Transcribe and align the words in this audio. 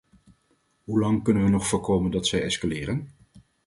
Hoelang 0.83 1.21
kunnen 1.23 1.43
we 1.43 1.49
nog 1.49 1.67
voorkomen 1.67 2.11
dat 2.11 2.27
zij 2.27 2.43
escaleren? 2.43 3.07